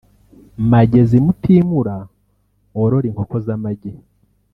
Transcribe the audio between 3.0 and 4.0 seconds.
inkoko z’amagi